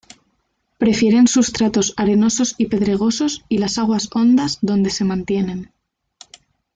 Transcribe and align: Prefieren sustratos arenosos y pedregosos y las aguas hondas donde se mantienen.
Prefieren 0.79 1.27
sustratos 1.27 1.93
arenosos 1.95 2.55
y 2.57 2.65
pedregosos 2.65 3.45
y 3.49 3.59
las 3.59 3.77
aguas 3.77 4.09
hondas 4.11 4.57
donde 4.63 4.89
se 4.89 5.03
mantienen. 5.05 5.71